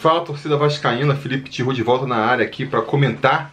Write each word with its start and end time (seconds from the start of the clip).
Fala 0.00 0.24
torcida 0.24 0.56
vascaína, 0.56 1.14
Felipe 1.14 1.50
Tiru 1.50 1.74
de 1.74 1.82
volta 1.82 2.06
na 2.06 2.16
área 2.16 2.42
aqui 2.42 2.64
para 2.64 2.80
comentar 2.80 3.52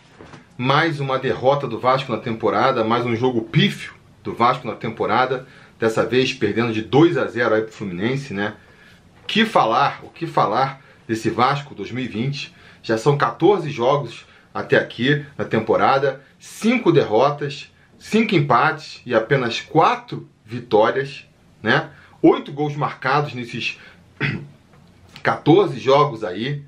mais 0.58 1.02
uma 1.02 1.20
derrota 1.20 1.68
do 1.68 1.78
Vasco 1.78 2.10
na 2.10 2.20
temporada, 2.20 2.86
mais 2.86 3.06
um 3.06 3.14
jogo 3.18 3.42
pífio 3.42 3.94
do 4.24 4.34
Vasco 4.34 4.66
na 4.66 4.74
temporada, 4.74 5.46
dessa 5.78 6.06
vez 6.06 6.32
perdendo 6.32 6.72
de 6.72 6.82
2 6.82 7.18
a 7.18 7.28
0 7.28 7.54
aí 7.54 7.62
pro 7.64 7.74
Fluminense, 7.74 8.34
né? 8.34 8.54
Que 9.28 9.44
falar, 9.44 10.00
o 10.04 10.10
que 10.10 10.26
falar 10.26 10.80
desse 11.06 11.30
Vasco 11.30 11.76
2020? 11.76 12.56
Já 12.82 12.98
são 12.98 13.18
14 13.18 13.70
jogos 13.70 14.26
até 14.54 14.78
aqui 14.78 15.26
na 15.38 15.44
temporada, 15.44 16.22
5 16.40 16.94
derrotas, 16.94 17.70
5 18.00 18.34
empates 18.36 19.02
e 19.06 19.14
apenas 19.14 19.60
4 19.60 20.26
vitórias, 20.46 21.26
né? 21.62 21.90
8 22.22 22.54
gols 22.54 22.78
marcados 22.78 23.34
nesses 23.34 23.78
14 25.28 25.78
jogos 25.78 26.24
aí, 26.24 26.64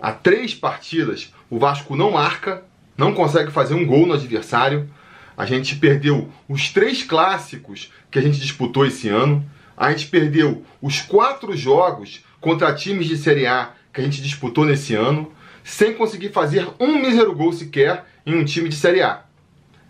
há 0.00 0.12
três 0.12 0.54
partidas 0.54 1.30
o 1.50 1.58
Vasco 1.58 1.94
não 1.94 2.12
marca, 2.12 2.64
não 2.96 3.12
consegue 3.12 3.50
fazer 3.50 3.74
um 3.74 3.84
gol 3.84 4.06
no 4.06 4.14
adversário. 4.14 4.88
A 5.36 5.44
gente 5.44 5.76
perdeu 5.76 6.30
os 6.48 6.70
três 6.70 7.02
clássicos 7.02 7.92
que 8.10 8.18
a 8.18 8.22
gente 8.22 8.40
disputou 8.40 8.86
esse 8.86 9.10
ano. 9.10 9.44
A 9.76 9.90
gente 9.90 10.06
perdeu 10.06 10.64
os 10.80 11.02
quatro 11.02 11.54
jogos 11.54 12.24
contra 12.40 12.74
times 12.74 13.06
de 13.06 13.18
Série 13.18 13.46
A 13.46 13.72
que 13.92 14.00
a 14.00 14.04
gente 14.04 14.22
disputou 14.22 14.64
nesse 14.64 14.94
ano, 14.94 15.30
sem 15.62 15.92
conseguir 15.92 16.30
fazer 16.30 16.66
um 16.80 16.98
mísero 16.98 17.34
gol 17.34 17.52
sequer 17.52 18.06
em 18.24 18.34
um 18.34 18.44
time 18.44 18.70
de 18.70 18.76
Série 18.76 19.02
A. 19.02 19.22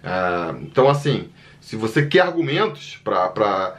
Ah, 0.03 0.57
então, 0.63 0.89
assim, 0.89 1.29
se 1.61 1.77
você 1.77 2.05
quer 2.05 2.23
argumentos 2.23 2.99
para 3.05 3.77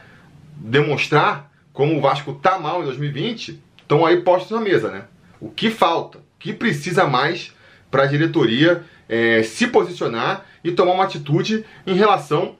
demonstrar 0.56 1.50
como 1.74 1.96
o 1.96 2.00
Vasco 2.00 2.32
tá 2.34 2.58
mal 2.58 2.82
em 2.82 2.84
2020, 2.84 3.60
estão 3.90 4.06
aí 4.06 4.20
postos 4.20 4.52
na 4.52 4.60
mesa, 4.60 4.88
né? 4.88 5.04
O 5.40 5.50
que 5.50 5.68
falta, 5.68 6.18
o 6.18 6.22
que 6.38 6.52
precisa 6.52 7.08
mais 7.08 7.52
para 7.90 8.04
a 8.04 8.06
diretoria 8.06 8.84
é, 9.08 9.42
se 9.42 9.66
posicionar 9.66 10.46
e 10.62 10.70
tomar 10.70 10.92
uma 10.92 11.02
atitude 11.02 11.64
em 11.84 11.94
relação 11.94 12.56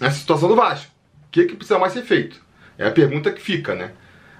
à 0.00 0.10
situação 0.10 0.48
do 0.48 0.56
Vasco. 0.56 0.90
O 1.28 1.30
que, 1.30 1.44
que 1.44 1.54
precisa 1.54 1.78
mais 1.78 1.92
ser 1.92 2.02
feito? 2.02 2.42
É 2.76 2.88
a 2.88 2.90
pergunta 2.90 3.30
que 3.30 3.40
fica, 3.40 3.76
né? 3.76 3.92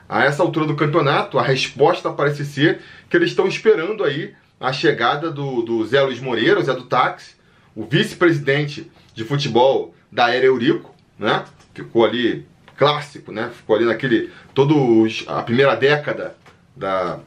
A 0.08 0.24
essa 0.24 0.42
altura 0.42 0.66
do 0.66 0.74
campeonato, 0.74 1.38
a 1.38 1.42
resposta 1.42 2.11
parece 2.11 2.44
ser 2.44 2.80
que 3.08 3.16
eles 3.16 3.30
estão 3.30 3.46
esperando 3.46 4.02
aí 4.02 4.34
a 4.58 4.72
chegada 4.72 5.30
do, 5.30 5.62
do 5.62 5.86
Zé 5.86 6.02
Luiz 6.02 6.18
Moreira, 6.18 6.58
o 6.58 6.62
Zé 6.62 6.74
do 6.74 6.84
Táxi, 6.84 7.36
o 7.74 7.84
vice-presidente 7.84 8.90
de 9.14 9.24
futebol 9.24 9.94
da 10.11 10.34
Era 10.34 10.46
Eurico, 10.46 10.92
né? 11.16 11.44
Ficou 11.72 12.05
ali 12.05 12.46
clássico, 12.77 13.33
né? 13.33 13.50
Ficou 13.55 13.77
ali 13.77 13.84
naquele. 13.84 14.30
todo 14.53 15.06
a 15.27 15.42
primeira 15.42 15.75
década 15.75 16.36
da. 16.77 17.19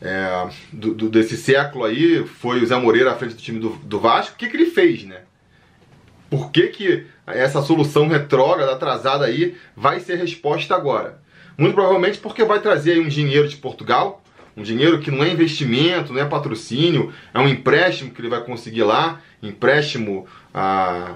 É, 0.00 0.48
do, 0.72 0.94
do, 0.94 1.08
desse 1.08 1.36
século 1.38 1.84
aí, 1.84 2.24
foi 2.26 2.62
o 2.62 2.66
Zé 2.66 2.76
Moreira 2.76 3.12
à 3.12 3.16
frente 3.16 3.34
do 3.34 3.40
time 3.40 3.58
do, 3.58 3.70
do 3.70 3.98
Vasco. 3.98 4.34
O 4.34 4.36
que, 4.36 4.48
que 4.48 4.56
ele 4.56 4.66
fez, 4.66 5.04
né? 5.04 5.22
Por 6.28 6.50
que, 6.50 6.66
que 6.68 7.06
essa 7.26 7.62
solução 7.62 8.08
retrógrada, 8.08 8.72
atrasada 8.72 9.24
aí, 9.24 9.56
vai 9.74 10.00
ser 10.00 10.16
resposta 10.16 10.74
agora? 10.74 11.20
Muito 11.56 11.74
provavelmente 11.74 12.18
porque 12.18 12.44
vai 12.44 12.60
trazer 12.60 12.92
aí 12.92 13.00
um 13.00 13.08
dinheiro 13.08 13.48
de 13.48 13.56
Portugal, 13.56 14.22
um 14.56 14.62
dinheiro 14.62 14.98
que 15.00 15.10
não 15.10 15.24
é 15.24 15.30
investimento, 15.30 16.12
não 16.12 16.20
é 16.20 16.24
patrocínio, 16.24 17.12
é 17.32 17.38
um 17.38 17.48
empréstimo 17.48 18.10
que 18.10 18.20
ele 18.20 18.28
vai 18.28 18.42
conseguir 18.44 18.82
lá, 18.82 19.20
empréstimo 19.42 20.26
a 20.52 21.14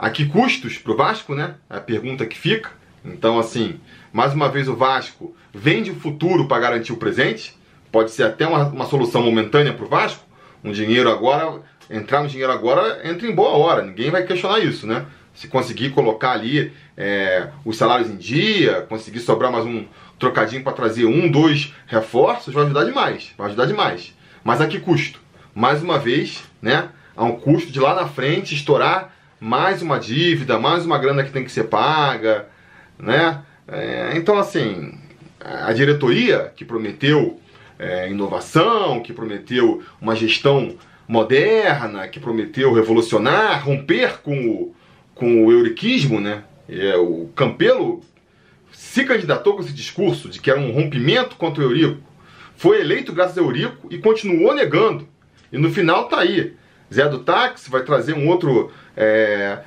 a 0.00 0.08
que 0.08 0.24
custos 0.24 0.78
para 0.78 0.92
o 0.92 0.96
Vasco, 0.96 1.34
né? 1.34 1.56
É 1.68 1.76
a 1.76 1.80
pergunta 1.80 2.24
que 2.24 2.38
fica. 2.38 2.70
Então, 3.04 3.38
assim, 3.38 3.78
mais 4.10 4.32
uma 4.32 4.48
vez 4.48 4.66
o 4.66 4.74
Vasco 4.74 5.36
vende 5.52 5.90
o 5.90 5.94
futuro 5.94 6.48
para 6.48 6.58
garantir 6.58 6.94
o 6.94 6.96
presente. 6.96 7.54
Pode 7.92 8.10
ser 8.10 8.22
até 8.22 8.46
uma, 8.46 8.64
uma 8.64 8.86
solução 8.86 9.22
momentânea 9.22 9.74
para 9.74 9.84
o 9.84 9.88
Vasco. 9.88 10.24
Um 10.64 10.72
dinheiro 10.72 11.10
agora, 11.10 11.60
entrar 11.90 12.22
no 12.22 12.28
dinheiro 12.28 12.50
agora, 12.50 13.06
entra 13.06 13.28
em 13.28 13.34
boa 13.34 13.50
hora. 13.50 13.82
Ninguém 13.82 14.10
vai 14.10 14.24
questionar 14.24 14.60
isso, 14.60 14.86
né? 14.86 15.04
Se 15.34 15.48
conseguir 15.48 15.90
colocar 15.90 16.30
ali 16.30 16.72
é, 16.96 17.48
os 17.62 17.76
salários 17.76 18.08
em 18.08 18.16
dia, 18.16 18.86
conseguir 18.88 19.20
sobrar 19.20 19.52
mais 19.52 19.66
um 19.66 19.84
trocadinho 20.18 20.64
para 20.64 20.72
trazer 20.72 21.04
um, 21.04 21.30
dois 21.30 21.74
reforços, 21.86 22.54
vai 22.54 22.64
ajudar 22.64 22.84
demais. 22.84 23.32
Vai 23.36 23.48
ajudar 23.48 23.66
demais. 23.66 24.16
Mas 24.42 24.62
a 24.62 24.66
que 24.66 24.80
custo? 24.80 25.20
Mais 25.54 25.82
uma 25.82 25.98
vez, 25.98 26.42
né? 26.62 26.88
A 27.14 27.22
um 27.24 27.32
custo 27.32 27.70
de 27.70 27.78
lá 27.78 27.94
na 27.94 28.08
frente 28.08 28.54
estourar 28.54 29.19
mais 29.40 29.80
uma 29.80 29.98
dívida, 29.98 30.58
mais 30.58 30.84
uma 30.84 30.98
grana 30.98 31.24
que 31.24 31.32
tem 31.32 31.42
que 31.42 31.50
ser 31.50 31.64
paga, 31.64 32.46
né? 32.98 33.42
É, 33.66 34.12
então, 34.14 34.38
assim, 34.38 34.92
a 35.40 35.72
diretoria 35.72 36.52
que 36.54 36.64
prometeu 36.64 37.40
é, 37.78 38.10
inovação, 38.10 39.00
que 39.00 39.12
prometeu 39.12 39.82
uma 40.00 40.14
gestão 40.14 40.76
moderna, 41.08 42.06
que 42.06 42.20
prometeu 42.20 42.72
revolucionar, 42.74 43.64
romper 43.64 44.20
com 44.22 44.48
o, 44.48 44.74
com 45.14 45.46
o 45.46 45.50
euriquismo, 45.50 46.20
né? 46.20 46.44
É, 46.68 46.96
o 46.96 47.30
Campelo 47.34 48.02
se 48.70 49.04
candidatou 49.04 49.54
com 49.54 49.62
esse 49.62 49.72
discurso 49.72 50.28
de 50.28 50.40
que 50.40 50.50
era 50.50 50.60
um 50.60 50.70
rompimento 50.70 51.36
contra 51.36 51.62
o 51.62 51.66
Eurico, 51.66 52.00
foi 52.56 52.80
eleito 52.80 53.12
graças 53.12 53.38
ao 53.38 53.44
Eurico 53.44 53.88
e 53.90 53.98
continuou 53.98 54.54
negando. 54.54 55.08
E 55.50 55.58
no 55.58 55.70
final 55.70 56.08
tá 56.08 56.18
aí. 56.18 56.54
Zé 56.92 57.08
do 57.08 57.20
Táxi 57.20 57.70
vai 57.70 57.82
trazer 57.82 58.14
um 58.14 58.28
outro 58.28 58.72
é, 58.96 59.60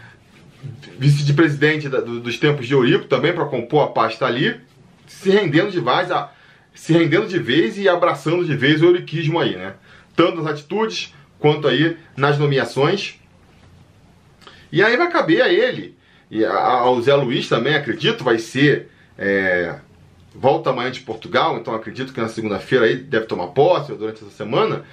vice 0.98 1.24
de 1.24 1.34
presidente 1.34 1.90
do, 1.90 2.20
dos 2.20 2.38
tempos 2.38 2.68
de 2.68 2.74
Eurico 2.74 3.06
também 3.06 3.34
para 3.34 3.46
compor 3.46 3.84
a 3.84 3.88
pasta 3.88 4.26
ali, 4.26 4.60
se 5.08 5.30
rendendo 5.30 5.72
de 5.72 5.80
vez, 5.80 6.12
a, 6.12 6.32
se 6.74 6.94
rendendo 6.94 7.28
de 7.28 7.40
vez 7.40 7.78
e 7.78 7.88
abraçando 7.88 8.46
de 8.46 8.56
vez 8.56 8.82
o 8.82 8.86
euriquismo 8.86 9.40
aí, 9.40 9.56
né? 9.56 9.74
Tanto 10.16 10.42
nas 10.42 10.54
atitudes 10.54 11.14
quanto 11.40 11.68
aí 11.68 11.98
nas 12.16 12.38
nomeações. 12.38 13.20
E 14.72 14.82
aí 14.82 14.98
vai 14.98 15.10
caber 15.12 15.42
a 15.42 15.50
ele 15.50 15.96
e 16.34 16.44
ao 16.44 17.00
Zé 17.00 17.14
Luiz 17.14 17.48
também, 17.48 17.76
acredito, 17.76 18.24
vai 18.24 18.40
ser 18.40 18.90
é, 19.16 19.76
volta 20.34 20.72
amanhã 20.72 20.90
de 20.90 21.02
Portugal, 21.02 21.58
então 21.58 21.76
acredito 21.76 22.12
que 22.12 22.20
na 22.20 22.28
segunda-feira 22.28 22.86
aí 22.86 22.96
deve 22.96 23.26
tomar 23.26 23.50
posse 23.50 23.94
durante 23.94 24.24
essa 24.24 24.32
semana. 24.32 24.84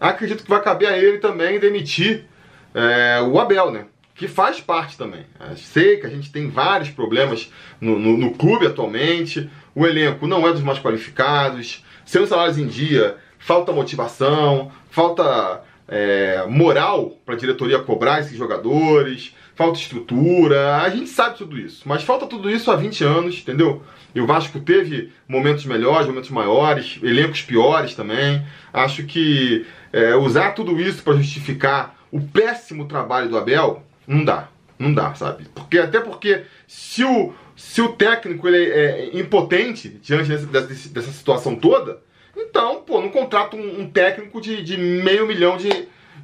Acredito 0.00 0.42
que 0.42 0.50
vai 0.50 0.62
caber 0.62 0.88
a 0.88 0.98
ele 0.98 1.18
também 1.18 1.58
demitir 1.58 2.26
é, 2.74 3.20
o 3.22 3.38
Abel, 3.38 3.70
né? 3.70 3.86
Que 4.14 4.28
faz 4.28 4.60
parte 4.60 4.96
também. 4.96 5.26
Eu 5.50 5.56
sei 5.56 5.96
que 5.96 6.06
a 6.06 6.10
gente 6.10 6.30
tem 6.30 6.48
vários 6.48 6.90
problemas 6.90 7.50
no, 7.80 7.98
no, 7.98 8.16
no 8.16 8.32
clube 8.32 8.66
atualmente. 8.66 9.50
O 9.74 9.86
elenco 9.86 10.26
não 10.26 10.46
é 10.46 10.52
dos 10.52 10.62
mais 10.62 10.78
qualificados. 10.78 11.84
Sem 12.04 12.24
salários 12.26 12.58
em 12.58 12.66
dia, 12.66 13.16
falta 13.38 13.72
motivação, 13.72 14.70
falta 14.90 15.62
é, 15.88 16.44
moral 16.48 17.12
para 17.24 17.34
a 17.34 17.38
diretoria 17.38 17.78
cobrar 17.78 18.20
esses 18.20 18.36
jogadores, 18.36 19.34
falta 19.54 19.78
estrutura, 19.78 20.76
a 20.82 20.88
gente 20.90 21.08
sabe 21.08 21.38
tudo 21.38 21.58
isso, 21.58 21.82
mas 21.86 22.02
falta 22.02 22.26
tudo 22.26 22.50
isso 22.50 22.70
há 22.70 22.76
20 22.76 23.04
anos, 23.04 23.38
entendeu? 23.38 23.82
E 24.14 24.20
o 24.20 24.26
Vasco 24.26 24.60
teve 24.60 25.12
momentos 25.26 25.64
melhores, 25.64 26.06
momentos 26.06 26.30
maiores, 26.30 26.98
elencos 27.02 27.42
piores 27.42 27.94
também. 27.94 28.44
Acho 28.72 29.04
que 29.04 29.66
é, 29.94 30.16
usar 30.16 30.50
tudo 30.50 30.80
isso 30.80 31.04
para 31.04 31.14
justificar 31.14 31.96
o 32.10 32.20
péssimo 32.20 32.86
trabalho 32.86 33.28
do 33.28 33.38
Abel, 33.38 33.84
não 34.08 34.24
dá. 34.24 34.48
Não 34.76 34.92
dá, 34.92 35.14
sabe? 35.14 35.46
Porque, 35.54 35.78
até 35.78 36.00
porque 36.00 36.42
se 36.66 37.04
o, 37.04 37.32
se 37.54 37.80
o 37.80 37.92
técnico 37.92 38.48
ele 38.48 38.72
é 38.72 39.10
impotente 39.16 39.88
diante 39.88 40.28
dessa, 40.28 40.46
dessa, 40.88 41.12
situação 41.12 41.54
toda, 41.54 42.02
então, 42.36 42.82
pô, 42.82 43.00
não 43.00 43.08
contrata 43.08 43.54
um, 43.54 43.82
um 43.82 43.88
técnico 43.88 44.40
de, 44.40 44.64
de, 44.64 44.76
meio 44.76 45.28
milhão 45.28 45.56
de, 45.56 45.70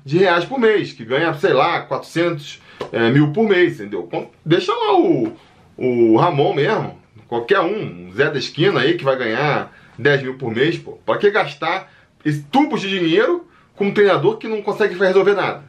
de 0.04 0.18
reais 0.18 0.44
por 0.44 0.58
mês, 0.58 0.92
que 0.92 1.04
ganha, 1.04 1.32
sei 1.34 1.52
lá, 1.52 1.80
400 1.82 2.60
é, 2.90 3.08
mil 3.08 3.32
por 3.32 3.48
mês, 3.48 3.74
entendeu? 3.74 4.08
Deixa 4.44 4.72
lá 4.72 4.98
o, 4.98 5.32
o 5.76 6.16
Ramon 6.16 6.54
mesmo, 6.54 7.00
qualquer 7.28 7.60
um, 7.60 8.10
Zé 8.12 8.28
da 8.28 8.38
esquina 8.38 8.80
aí 8.80 8.96
que 8.96 9.04
vai 9.04 9.16
ganhar 9.16 9.72
10 9.96 10.22
mil 10.22 10.34
por 10.34 10.52
mês, 10.52 10.76
pô. 10.76 10.98
Pra 11.06 11.18
que 11.18 11.30
gastar 11.30 11.88
esse 12.24 12.42
tubos 12.42 12.80
de 12.80 12.88
dinheiro 12.88 13.48
com 13.80 13.86
um 13.86 13.94
treinador 13.94 14.36
que 14.36 14.46
não 14.46 14.60
consegue 14.60 14.94
resolver 14.94 15.32
nada? 15.32 15.64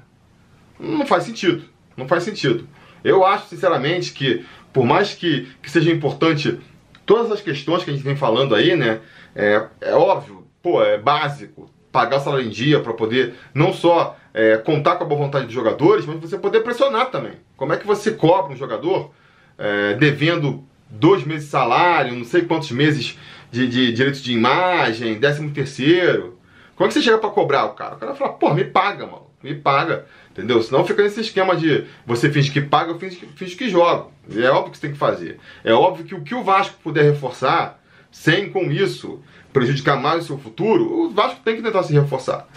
Não 0.78 1.06
faz 1.06 1.24
sentido. 1.24 1.64
Não 1.96 2.10
faz 2.10 2.24
sentido. 2.24 2.68
Eu 3.06 3.26
acho, 3.26 3.48
sinceramente, 3.48 4.12
que 4.12 4.46
por 4.74 4.84
mais 4.84 5.14
que, 5.14 5.48
que 5.64 5.72
seja 5.72 5.90
importante 5.90 6.60
todas 7.06 7.32
as 7.32 7.40
questões 7.40 7.86
que 7.86 7.90
a 7.90 7.94
gente 7.94 8.04
vem 8.04 8.18
falando 8.18 8.54
aí, 8.54 8.76
né? 8.76 9.00
É, 9.34 9.66
é 9.80 9.94
óbvio, 9.94 10.46
pô, 10.62 10.84
é 10.84 10.98
básico 10.98 11.72
pagar 11.90 12.18
o 12.18 12.20
salário 12.20 12.46
em 12.46 12.50
dia 12.50 12.82
para 12.82 12.92
poder 12.94 13.34
não 13.54 13.72
só 13.72 14.18
é, 14.34 14.58
contar 14.58 14.98
com 14.98 15.06
a 15.06 15.08
boa 15.08 15.22
vontade 15.22 15.46
dos 15.46 15.54
jogadores, 15.54 16.06
mas 16.06 16.20
você 16.20 16.38
poder 16.38 16.60
pressionar 16.64 17.12
também. 17.12 17.36
Como 17.56 17.72
é 17.72 17.78
que 17.78 17.88
você 17.88 18.12
cobra 18.12 18.52
um 18.52 18.58
jogador 18.58 19.14
é, 19.58 19.94
devendo 19.94 20.66
dois 20.90 21.24
meses 21.24 21.46
de 21.46 21.52
salário, 21.52 22.14
não 22.14 22.26
sei 22.26 22.42
quantos 22.42 22.72
meses 22.72 23.18
de, 23.50 23.66
de 23.70 23.94
direito 23.94 24.20
de 24.20 24.34
imagem, 24.34 25.18
décimo 25.18 25.52
terceiro? 25.52 26.41
Como 26.82 26.88
é 26.88 26.94
que 26.94 26.96
você 26.96 27.04
chega 27.04 27.20
para 27.20 27.30
cobrar 27.30 27.66
o 27.66 27.74
cara? 27.74 27.94
O 27.94 27.98
cara 28.00 28.16
fala, 28.16 28.34
pô, 28.34 28.56
me 28.56 28.64
paga, 28.64 29.06
mano, 29.06 29.28
me 29.44 29.54
paga. 29.54 30.08
Entendeu? 30.32 30.64
Senão 30.64 30.84
fica 30.84 31.04
nesse 31.04 31.22
esquema 31.22 31.56
de 31.56 31.86
você 32.08 32.28
finge 32.32 32.50
que 32.50 32.60
paga, 32.60 32.90
eu 32.90 32.98
finge, 32.98 33.18
finge 33.36 33.56
que 33.56 33.70
joga. 33.70 34.08
É 34.36 34.50
óbvio 34.50 34.72
que 34.72 34.78
você 34.80 34.88
tem 34.88 34.92
que 34.94 34.98
fazer. 34.98 35.40
É 35.64 35.72
óbvio 35.72 36.06
que 36.06 36.16
o 36.16 36.24
que 36.24 36.34
o 36.34 36.44
Vasco 36.44 36.80
puder 36.82 37.04
reforçar, 37.04 37.80
sem 38.10 38.50
com 38.50 38.64
isso 38.72 39.22
prejudicar 39.54 39.96
mais 40.02 40.24
o 40.24 40.28
seu 40.28 40.40
futuro, 40.40 40.92
o 40.92 41.12
Vasco 41.12 41.42
tem 41.46 41.56
que 41.56 41.62
tentar 41.62 41.84
se 41.84 41.94
reforçar. 41.94 42.48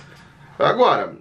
Agora, 0.58 1.18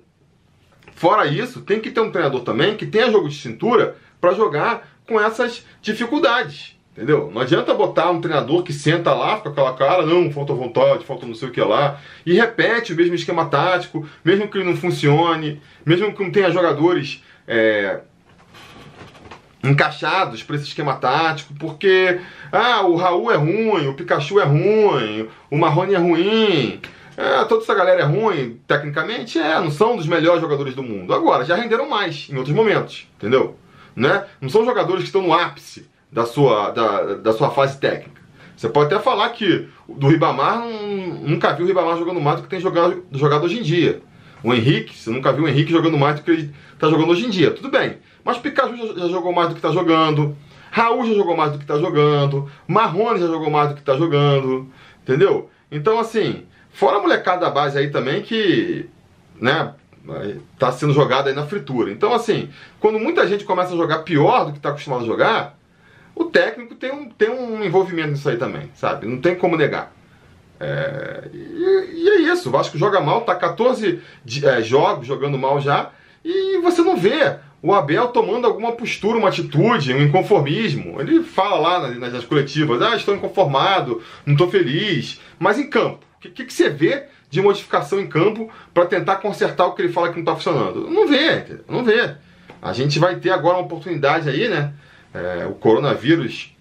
fora 0.96 1.28
isso, 1.28 1.60
tem 1.60 1.82
que 1.82 1.92
ter 1.92 2.00
um 2.00 2.10
treinador 2.10 2.40
também 2.46 2.78
que 2.78 2.86
tenha 2.86 3.12
jogo 3.12 3.28
de 3.28 3.36
cintura 3.36 3.98
para 4.22 4.34
jogar 4.34 4.88
com 5.06 5.20
essas 5.20 5.66
dificuldades. 5.82 6.80
Entendeu? 6.96 7.32
Não 7.34 7.42
adianta 7.42 7.74
botar 7.74 8.12
um 8.12 8.22
treinador 8.22 8.62
que 8.62 8.72
senta 8.72 9.16
lá 9.16 9.40
com 9.40 9.50
aquela 9.50 9.74
cara, 9.74 10.06
não, 10.06 10.32
falta 10.32 10.54
vontade, 10.54 11.04
falta 11.04 11.26
não 11.26 11.34
sei 11.34 11.50
o 11.50 11.52
que 11.52 11.60
lá, 11.60 12.00
e 12.24 12.34
repete 12.36 12.94
o 12.94 12.96
mesmo 12.96 13.16
esquema 13.16 13.46
tático, 13.46 14.08
mesmo 14.24 14.48
que 14.48 14.60
ele 14.60 14.70
não 14.70 14.78
funcione, 14.78 15.60
mesmo 15.84 16.14
que 16.14 16.24
não 16.24 16.32
tenha 16.32 16.52
jogadores 16.52 17.24
é, 17.48 18.02
encaixados 19.64 20.44
para 20.44 20.56
esse 20.56 20.66
esquema 20.66 20.94
tático, 20.94 21.56
porque 21.56 22.20
ah, 22.52 22.84
o 22.86 22.96
Raul 22.96 23.32
é 23.32 23.38
ruim, 23.38 23.88
o 23.88 23.96
Pikachu 23.96 24.40
é 24.40 24.44
ruim, 24.44 25.28
o 25.50 25.58
Marrone 25.58 25.96
é 25.96 25.98
ruim, 25.98 26.80
é, 27.18 27.44
toda 27.46 27.64
essa 27.64 27.74
galera 27.74 28.02
é 28.02 28.06
ruim, 28.06 28.60
tecnicamente, 28.68 29.40
é, 29.40 29.60
não 29.60 29.72
são 29.72 29.98
dos 29.98 30.06
melhores 30.06 30.42
jogadores 30.42 30.76
do 30.76 30.84
mundo. 30.84 31.12
Agora, 31.12 31.44
já 31.44 31.56
renderam 31.56 31.90
mais 31.90 32.28
em 32.30 32.38
outros 32.38 32.56
momentos, 32.56 33.08
entendeu? 33.18 33.58
Né? 33.96 34.26
Não 34.40 34.50
são 34.50 34.64
jogadores 34.64 35.02
que 35.02 35.08
estão 35.08 35.24
no 35.24 35.34
ápice 35.34 35.92
da 36.14 36.26
sua, 36.26 36.70
da, 36.70 37.16
da 37.16 37.34
sua 37.34 37.50
fase 37.50 37.78
técnica. 37.78 38.22
Você 38.56 38.70
pode 38.70 38.94
até 38.94 39.04
falar 39.04 39.30
que 39.30 39.68
do 39.90 40.08
Ribamar 40.08 40.64
nunca 41.22 41.52
viu 41.54 41.66
o 41.66 41.68
Ribamar 41.68 41.98
jogando 41.98 42.22
mais 42.22 42.38
do 42.38 42.44
que 42.44 42.50
tem 42.50 42.60
jogado, 42.60 43.04
jogado 43.12 43.46
hoje 43.46 43.60
em 43.60 43.64
dia. 43.64 44.02
O 44.44 44.54
Henrique, 44.54 44.96
você 44.96 45.10
nunca 45.10 45.34
viu 45.34 45.46
o 45.46 45.48
Henrique 45.48 45.72
jogando 45.72 45.98
mais 45.98 46.18
do 46.18 46.22
que 46.22 46.32
ele 46.32 46.54
está 46.74 46.88
jogando 46.88 47.10
hoje 47.10 47.26
em 47.26 47.30
dia. 47.30 47.52
Tudo 47.52 47.70
bem. 47.70 47.98
Mas 48.24 48.38
Pikachu 48.38 48.78
já, 48.78 48.94
já 48.94 49.08
jogou 49.08 49.34
mais 49.34 49.50
do 49.50 49.56
que 49.56 49.60
está 49.60 49.72
jogando. 49.72 50.38
Raul 50.70 51.06
já 51.06 51.14
jogou 51.14 51.36
mais 51.36 51.52
do 51.52 51.58
que 51.58 51.64
está 51.64 51.78
jogando. 51.78 52.50
Marrone 52.68 53.20
já 53.20 53.28
jogou 53.28 53.50
mais 53.50 53.70
do 53.70 53.76
que 53.76 53.82
está 53.82 53.96
jogando. 53.98 54.70
Entendeu? 55.02 55.50
Então, 55.72 56.00
assim, 56.00 56.46
fora 56.72 56.98
a 56.98 57.02
molecada 57.02 57.42
da 57.42 57.50
base 57.50 57.78
aí 57.78 57.90
também 57.90 58.22
que, 58.22 58.86
né, 59.40 59.74
tá 60.60 60.72
sendo 60.72 60.94
jogada 60.94 61.30
aí 61.30 61.36
na 61.36 61.46
fritura. 61.46 61.92
Então, 61.92 62.14
assim, 62.14 62.50
quando 62.80 63.00
muita 63.00 63.28
gente 63.28 63.46
começa 63.46 63.74
a 63.74 63.78
jogar 63.78 64.00
pior 64.00 64.46
do 64.46 64.52
que 64.52 64.58
está 64.58 64.70
acostumado 64.70 65.04
a 65.04 65.08
jogar, 65.08 65.58
o 66.16 66.26
técnico 66.26 66.76
tem 66.76 66.92
um, 66.92 67.10
tem 67.10 67.30
um 67.30 67.64
envolvimento 67.64 68.12
nisso 68.12 68.30
aí 68.30 68.38
também, 68.38 68.70
sabe? 68.76 69.08
Não 69.08 69.20
tem 69.20 69.36
como 69.36 69.58
negar. 69.58 69.94
É, 70.60 71.30
e, 71.34 72.04
e, 72.04 72.10
é 72.10 72.22
isso, 72.22 72.50
o 72.50 72.52
Vasco 72.52 72.78
joga 72.78 73.02
mal, 73.02 73.22
tá 73.22 73.36
14 73.36 74.00
é, 74.44 74.62
jogos 74.62 75.08
jogando 75.08 75.38
mal 75.38 75.60
já, 75.60 75.92
e 76.24 76.60
você 76.62 76.82
não 76.82 76.96
vê 76.96 77.38
o 77.62 77.74
Abel 77.74 78.08
tomando 78.10 78.46
alguma 78.46 78.74
postura, 78.74 79.18
uma 79.18 79.30
atitude, 79.30 79.94
um 79.94 80.04
inconformismo. 80.04 81.00
Ele 81.02 81.24
fala 81.24 81.56
lá 81.58 81.88
nas, 81.88 82.14
nas 82.14 82.26
coletivas, 82.26 82.82
ah, 82.82 82.96
estou 82.96 83.16
inconformado, 83.16 84.02
não 84.26 84.34
estou 84.34 84.50
feliz. 84.50 85.20
Mas 85.40 85.58
em 85.58 85.70
campo, 85.70 86.06
o 86.18 86.20
que, 86.20 86.30
que, 86.30 86.46
que, 86.46 86.54
você 86.54 86.70
vê 86.70 87.06
de 87.30 87.42
modificação 87.42 88.00
em 88.00 88.08
campo 88.08 88.50
para 88.74 88.86
tentar 88.86 89.18
consertar 89.18 89.66
o 89.66 89.74
que 89.74 89.82
ele 89.82 89.94
fala 89.94 90.10
que 90.10 90.16
não 90.16 90.22
está 90.22 90.36
funcionando? 90.36 90.90
Não 90.90 91.08
vê, 91.08 91.62
não 91.68 91.84
vê. 91.84 92.16
A 92.62 92.72
gente 92.74 93.00
vai 93.00 93.16
ter 93.16 93.32
agora 93.32 93.58
uma 93.58 93.66
oportunidade 93.66 94.30
aí, 94.30 94.48
né? 94.48 94.74
É, 95.14 95.46
o 95.46 95.54
coronavírus 95.54 96.56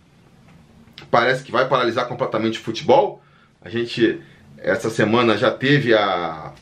parece 1.10 1.42
que 1.42 1.52
vai 1.52 1.68
paralisar 1.68 2.06
completamente 2.06 2.58
o 2.58 2.62
futebol. 2.62 3.22
A 3.60 3.68
gente, 3.68 4.20
essa 4.58 4.90
semana, 4.90 5.36
já 5.36 5.50
teve 5.50 5.94
a, 5.94 6.52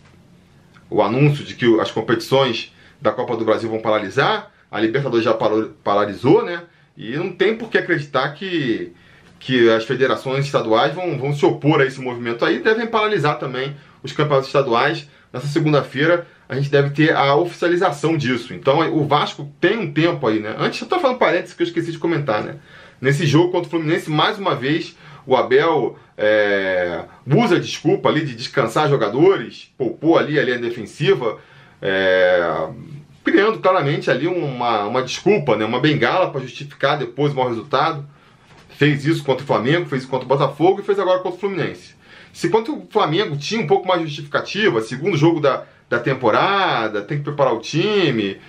o 0.88 1.02
anúncio 1.02 1.44
de 1.44 1.54
que 1.54 1.80
as 1.80 1.90
competições 1.90 2.72
da 3.00 3.10
Copa 3.10 3.36
do 3.36 3.44
Brasil 3.44 3.68
vão 3.68 3.80
paralisar, 3.80 4.52
a 4.70 4.80
Libertadores 4.80 5.24
já 5.24 5.34
paralisou, 5.82 6.44
né? 6.44 6.62
E 6.96 7.16
não 7.16 7.32
tem 7.32 7.56
por 7.56 7.70
que 7.70 7.78
acreditar 7.78 8.30
que, 8.34 8.92
que 9.38 9.70
as 9.70 9.84
federações 9.84 10.44
estaduais 10.44 10.94
vão, 10.94 11.18
vão 11.18 11.34
se 11.34 11.44
opor 11.46 11.80
a 11.80 11.86
esse 11.86 12.00
movimento 12.00 12.44
aí, 12.44 12.60
devem 12.60 12.86
paralisar 12.86 13.38
também 13.38 13.74
os 14.02 14.12
campeonatos 14.12 14.48
estaduais. 14.48 15.08
Nessa 15.32 15.46
segunda-feira 15.46 16.26
a 16.50 16.56
gente 16.56 16.68
deve 16.68 16.90
ter 16.90 17.14
a 17.14 17.36
oficialização 17.36 18.16
disso. 18.16 18.52
Então 18.52 18.80
o 18.92 19.06
Vasco 19.06 19.48
tem 19.60 19.78
um 19.78 19.92
tempo 19.92 20.26
aí, 20.26 20.40
né? 20.40 20.56
Antes 20.58 20.80
eu 20.80 20.88
tô 20.88 20.98
falando 20.98 21.16
parênteses 21.16 21.54
que 21.54 21.62
eu 21.62 21.66
esqueci 21.66 21.92
de 21.92 21.98
comentar, 21.98 22.42
né? 22.42 22.56
Nesse 23.00 23.24
jogo 23.24 23.52
contra 23.52 23.68
o 23.68 23.70
Fluminense, 23.70 24.10
mais 24.10 24.36
uma 24.36 24.56
vez, 24.56 24.96
o 25.24 25.36
Abel 25.36 25.96
é, 26.18 27.04
usa 27.24 27.54
a 27.54 27.60
desculpa 27.60 28.08
ali 28.08 28.24
de 28.24 28.34
descansar 28.34 28.88
jogadores, 28.88 29.72
poupou 29.78 30.18
ali 30.18 30.40
a 30.40 30.42
linha 30.42 30.58
defensiva, 30.58 31.38
é, 31.80 32.68
criando 33.22 33.60
claramente 33.60 34.10
ali 34.10 34.26
uma, 34.26 34.86
uma 34.86 35.02
desculpa, 35.02 35.56
né, 35.56 35.64
uma 35.64 35.78
bengala 35.78 36.32
para 36.32 36.40
justificar 36.40 36.98
depois 36.98 37.32
o 37.32 37.36
mau 37.36 37.48
resultado. 37.48 38.04
Fez 38.70 39.04
isso 39.04 39.22
contra 39.22 39.44
o 39.44 39.46
Flamengo, 39.46 39.88
fez 39.88 40.02
isso 40.02 40.10
contra 40.10 40.26
o 40.26 40.28
Botafogo 40.28 40.80
e 40.80 40.82
fez 40.82 40.98
agora 40.98 41.20
contra 41.20 41.36
o 41.36 41.40
Fluminense. 41.40 41.94
Se 42.32 42.48
contra 42.48 42.72
o 42.72 42.88
Flamengo 42.90 43.36
tinha 43.36 43.60
um 43.60 43.68
pouco 43.68 43.86
mais 43.86 44.02
justificativa, 44.02 44.80
segundo 44.80 45.16
jogo 45.16 45.40
da, 45.40 45.64
da 45.90 45.98
temporada, 45.98 47.02
tem 47.02 47.18
que 47.18 47.24
preparar 47.24 47.52
o 47.52 47.58
time. 47.58 48.40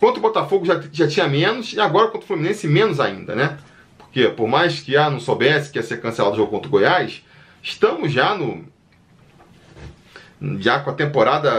Contra 0.00 0.18
o 0.18 0.22
Botafogo 0.22 0.66
já, 0.66 0.82
já 0.92 1.06
tinha 1.06 1.28
menos, 1.28 1.72
e 1.72 1.80
agora 1.80 2.08
contra 2.08 2.24
o 2.24 2.26
Fluminense 2.26 2.66
menos 2.66 2.98
ainda, 2.98 3.36
né? 3.36 3.56
Porque 3.96 4.28
por 4.28 4.48
mais 4.48 4.80
que 4.80 4.96
ah, 4.96 5.08
não 5.08 5.20
soubesse 5.20 5.70
que 5.70 5.78
ia 5.78 5.82
ser 5.82 6.00
cancelado 6.00 6.34
o 6.34 6.36
jogo 6.36 6.50
contra 6.50 6.66
o 6.66 6.72
Goiás, 6.72 7.24
estamos 7.62 8.12
já 8.12 8.34
no, 8.34 8.64
já 10.58 10.80
com 10.80 10.90
a 10.90 10.94
temporada 10.94 11.50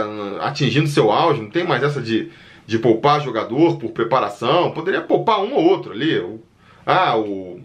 atingindo 0.42 0.90
seu 0.90 1.10
auge, 1.10 1.42
não 1.42 1.50
tem 1.50 1.66
mais 1.66 1.82
essa 1.82 2.02
de, 2.02 2.30
de 2.68 2.78
poupar 2.78 3.22
jogador 3.22 3.78
por 3.78 3.92
preparação, 3.92 4.72
poderia 4.72 5.02
poupar 5.02 5.40
um 5.40 5.54
ou 5.54 5.64
outro 5.64 5.94
ali. 5.94 6.22
Ah, 6.86 7.18
o 7.18 7.62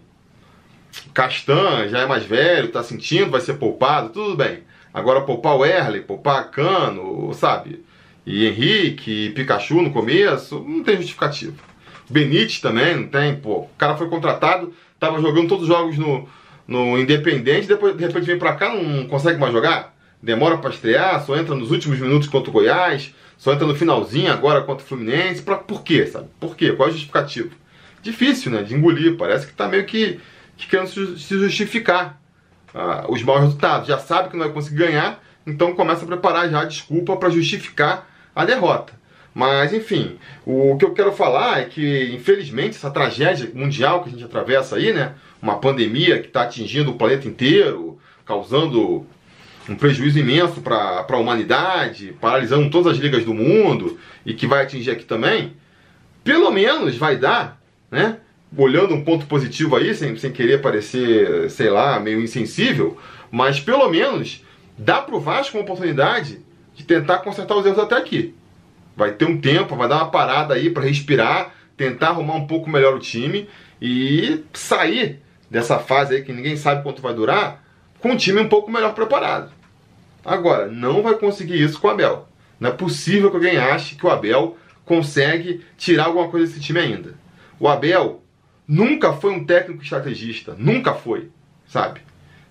Castan 1.13 1.89
já 1.89 1.99
é 1.99 2.05
mais 2.05 2.23
velho, 2.23 2.67
está 2.67 2.81
sentindo, 2.81 3.31
vai 3.31 3.41
ser 3.41 3.55
poupado, 3.55 4.09
tudo 4.09 4.37
bem. 4.37 4.63
Agora 4.93 5.21
poupar 5.21 5.55
o 5.55 5.65
Erle, 5.65 6.01
poupar 6.01 6.49
Cano, 6.51 7.33
sabe? 7.33 7.83
E 8.25 8.45
Henrique, 8.45 9.27
e 9.27 9.29
Pikachu 9.31 9.81
no 9.81 9.91
começo, 9.91 10.63
não 10.67 10.83
tem 10.83 10.97
justificativo. 10.97 11.57
Benítez 12.09 12.59
também, 12.59 12.95
não 12.95 13.07
tem, 13.07 13.35
pô. 13.35 13.59
O 13.59 13.69
cara 13.77 13.95
foi 13.95 14.09
contratado, 14.09 14.73
tava 14.99 15.21
jogando 15.21 15.47
todos 15.47 15.63
os 15.63 15.69
jogos 15.69 15.97
no, 15.97 16.27
no 16.67 16.97
Independente, 16.97 17.67
depois 17.67 17.95
de 17.95 18.05
repente 18.05 18.25
vem 18.25 18.39
pra 18.39 18.55
cá, 18.55 18.73
não 18.73 19.07
consegue 19.07 19.39
mais 19.39 19.53
jogar? 19.53 19.95
demora 20.21 20.57
para 20.57 20.69
estrear, 20.69 21.25
só 21.25 21.37
entra 21.37 21.55
nos 21.55 21.71
últimos 21.71 21.99
minutos 21.99 22.27
contra 22.27 22.49
o 22.49 22.53
Goiás, 22.53 23.13
só 23.37 23.53
entra 23.53 23.65
no 23.65 23.75
finalzinho 23.75 24.31
agora 24.31 24.61
contra 24.61 24.83
o 24.83 24.87
Fluminense. 24.87 25.41
Pra, 25.41 25.55
por 25.55 25.81
quê, 25.81 26.05
sabe? 26.05 26.27
Por 26.39 26.55
quê? 26.55 26.73
Qual 26.73 26.87
é 26.87 26.91
o 26.91 26.93
justificativo? 26.93 27.51
Difícil, 28.01 28.51
né? 28.51 28.63
De 28.63 28.75
engolir. 28.75 29.17
Parece 29.17 29.47
que 29.47 29.53
tá 29.53 29.67
meio 29.67 29.85
que, 29.85 30.19
que 30.57 30.67
querendo 30.67 30.89
se 30.89 31.39
justificar 31.39 32.21
ah, 32.73 33.05
os 33.09 33.23
maus 33.23 33.41
resultados. 33.41 33.87
Já 33.87 33.97
sabe 33.97 34.29
que 34.29 34.37
não 34.37 34.45
vai 34.45 34.53
conseguir 34.53 34.77
ganhar, 34.77 35.23
então 35.45 35.73
começa 35.73 36.03
a 36.03 36.07
preparar 36.07 36.49
já 36.49 36.61
a 36.61 36.65
desculpa 36.65 37.17
para 37.17 37.29
justificar 37.29 38.09
a 38.35 38.45
derrota. 38.45 38.93
Mas, 39.33 39.73
enfim, 39.73 40.17
o 40.45 40.75
que 40.77 40.83
eu 40.83 40.93
quero 40.93 41.11
falar 41.11 41.61
é 41.61 41.65
que, 41.65 42.11
infelizmente, 42.13 42.75
essa 42.75 42.89
tragédia 42.89 43.49
mundial 43.53 44.01
que 44.03 44.09
a 44.09 44.11
gente 44.11 44.23
atravessa 44.23 44.75
aí, 44.75 44.91
né? 44.91 45.13
Uma 45.41 45.59
pandemia 45.59 46.19
que 46.19 46.27
está 46.27 46.41
atingindo 46.41 46.91
o 46.91 46.95
planeta 46.95 47.27
inteiro, 47.27 47.99
causando 48.25 49.05
um 49.67 49.75
prejuízo 49.75 50.19
imenso 50.19 50.61
para 50.61 51.05
a 51.07 51.17
humanidade, 51.17 52.15
paralisando 52.19 52.69
todas 52.69 52.93
as 52.93 52.97
ligas 52.97 53.23
do 53.23 53.33
mundo 53.33 53.99
e 54.25 54.33
que 54.33 54.47
vai 54.47 54.63
atingir 54.63 54.91
aqui 54.91 55.05
também, 55.05 55.53
pelo 56.23 56.51
menos 56.51 56.97
vai 56.97 57.15
dar, 57.15 57.61
né? 57.89 58.17
Olhando 58.57 58.95
um 58.95 59.03
ponto 59.03 59.25
positivo 59.27 59.75
aí, 59.75 59.93
sem, 59.93 60.15
sem 60.17 60.31
querer 60.31 60.61
parecer, 60.61 61.49
sei 61.51 61.69
lá, 61.69 61.99
meio 61.99 62.21
insensível, 62.21 62.97
mas 63.31 63.59
pelo 63.59 63.87
menos 63.89 64.43
dá 64.77 65.01
para 65.01 65.15
o 65.15 65.19
Vasco 65.19 65.57
uma 65.57 65.63
oportunidade 65.63 66.39
de 66.75 66.83
tentar 66.83 67.19
consertar 67.19 67.55
os 67.55 67.65
erros 67.65 67.79
até 67.79 67.95
aqui. 67.95 68.33
Vai 68.95 69.11
ter 69.11 69.25
um 69.25 69.39
tempo, 69.39 69.75
vai 69.75 69.87
dar 69.87 69.97
uma 69.97 70.11
parada 70.11 70.53
aí 70.55 70.69
para 70.69 70.83
respirar, 70.83 71.53
tentar 71.77 72.09
arrumar 72.09 72.35
um 72.35 72.47
pouco 72.47 72.69
melhor 72.69 72.95
o 72.95 72.99
time 72.99 73.47
e 73.81 74.43
sair 74.53 75.21
dessa 75.49 75.79
fase 75.79 76.15
aí 76.15 76.21
que 76.23 76.33
ninguém 76.33 76.57
sabe 76.57 76.83
quanto 76.83 77.01
vai 77.01 77.13
durar, 77.13 77.63
com 77.99 78.13
o 78.13 78.17
time 78.17 78.41
um 78.41 78.49
pouco 78.49 78.71
melhor 78.71 78.93
preparado. 78.93 79.51
Agora, 80.23 80.67
não 80.67 81.01
vai 81.01 81.15
conseguir 81.15 81.61
isso 81.61 81.79
com 81.79 81.87
o 81.87 81.91
Abel. 81.91 82.27
Não 82.59 82.69
é 82.69 82.73
possível 82.73 83.29
que 83.29 83.37
alguém 83.37 83.57
ache 83.57 83.95
que 83.95 84.05
o 84.05 84.09
Abel 84.09 84.57
consegue 84.85 85.61
tirar 85.77 86.05
alguma 86.05 86.29
coisa 86.29 86.47
desse 86.47 86.59
time 86.59 86.79
ainda. 86.79 87.13
O 87.59 87.67
Abel 87.67 88.21
nunca 88.69 89.13
foi 89.13 89.33
um 89.33 89.43
técnico 89.43 89.81
estrategista, 89.81 90.55
nunca 90.55 90.93
foi, 90.93 91.31
sabe? 91.67 92.01